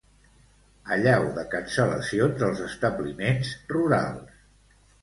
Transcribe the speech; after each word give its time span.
Allau 0.95 1.27
de 1.35 1.45
cancel·lacions 1.53 2.43
als 2.49 2.65
establiments 2.71 3.57
rurals. 3.75 4.47